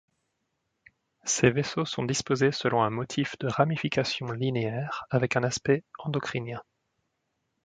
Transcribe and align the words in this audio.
Ces 1.25 1.51
vaisseaux 1.51 1.85
sont 1.85 2.03
disposés 2.05 2.51
selon 2.51 2.81
un 2.81 2.89
motif 2.89 3.37
de 3.37 3.47
ramification 3.47 4.31
linéaire, 4.31 5.05
avec 5.11 5.35
un 5.35 5.43
aspect 5.43 5.83
endocrinien. 5.99 6.63